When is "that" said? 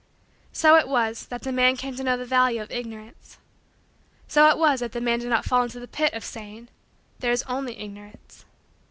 1.27-1.43, 4.79-4.93